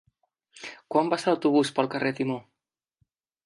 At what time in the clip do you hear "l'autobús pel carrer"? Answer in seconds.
1.31-2.15